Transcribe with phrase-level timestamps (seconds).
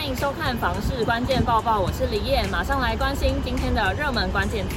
[0.00, 4.76] 欢迎收看房市关键报报，我是李燕，马上来关心今天的热门关键字。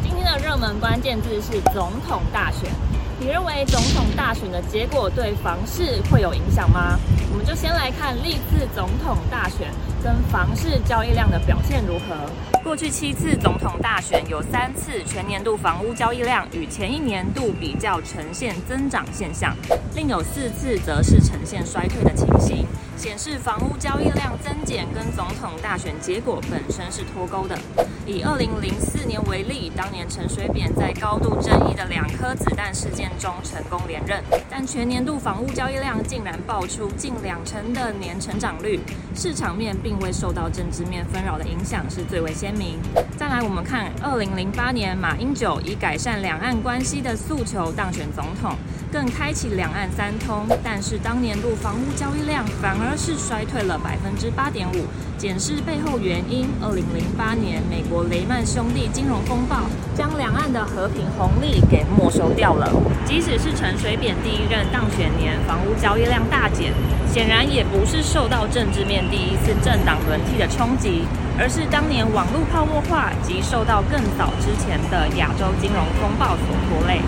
[0.00, 2.70] 今天的热门关键字是总统大选。
[3.18, 6.96] 你认为总统大选的结果对房市会有影响吗？
[7.32, 9.72] 我们就先来看历次总统大选
[10.04, 12.51] 跟房市交易量的表现如何。
[12.62, 19.54] 过去七次总统大选有三次全年度房屋交易量与前一年度比较呈现增长现象，
[19.96, 22.64] 另有四次则是呈现衰退的情形，
[22.96, 27.58] 显示房屋交易量增减跟总统大选结果本身是脱钩的。
[28.06, 38.80] 以二零零四年为例，当年陈水扁在高度争议的两颗子弹事件中成功连任，但全年度房屋交易量竟然爆出近两成的年成长率，
[39.14, 42.78] 市场面并未受到政治面纷扰的影响是最为鲜明。
[43.16, 48.56] 再来，我们看二零零八年马英九以改善两岸关系的诉求当选总统，
[48.92, 54.86] 更开启两岸三通，但是当年度房屋交易量反而是衰退了百分之八点五。
[55.16, 62.68] 检视背后原因，二零零八年美国雷曼兄弟金融风暴将两岸的和平红利给没收掉了。
[63.04, 66.72] 即使是陈水扁第一任当选年，房屋交易量大减，
[67.12, 71.04] 显然也不是受到政治面第一次政党轮替的冲击，
[71.38, 77.02] 而是当年网络泡沫化及受到更早之前的亚洲金融风暴所拖累。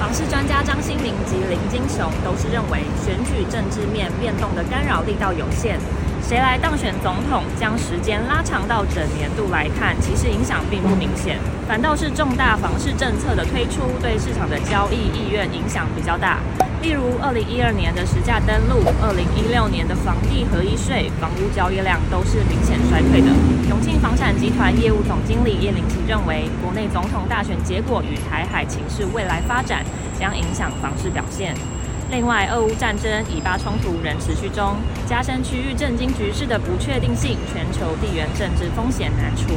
[0.00, 5.78] 房市专家张欣霖及林金雄都是认为，选举政治面变动的干扰力道有限。
[6.24, 11.36] 谁来当选总统，将时间拉长到整年度来看，其实影响并不明显，
[11.68, 16.38] 反倒是重大房市政策的推出，对市场的交易意愿影响比较大。
[16.82, 23.28] 例如，二零一二年的实价登录，二零一六年的房地合一税，房屋交易量都是明显衰退的。
[23.68, 29.84] 永庆房产集团业务总经理叶林奇认为，国内总统大选结果与台海情势未来发展
[30.18, 31.54] 将影响房市表现。
[32.10, 34.74] 另外，俄乌战争、以巴冲突仍持续中，
[35.06, 39.52] 加深区域政经局势的不确定性，全球地缘政治风险难除。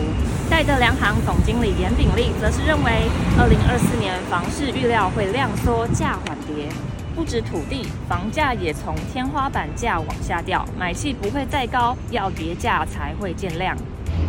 [0.52, 3.10] 戴德梁行总经理严炳立则是认为，
[3.40, 6.68] 二零二四年房市预料会量缩价缓跌，
[7.16, 13.78] 不止土地，房价也从天花板价往下掉，买气不会再高，要跌价才会见量。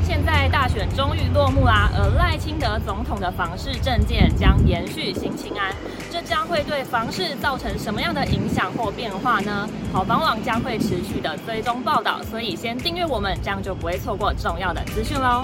[0.02, 5.74] 现在大选终于落幕啦，而赖清德总统的房市政见将延续新清安，
[6.10, 9.68] 这将会对房市造成什么样的影响或变化呢？
[9.92, 15.42] 好房网将会持续的追踪报道，所以先订阅我们，这样就不会错过重要的资讯喽。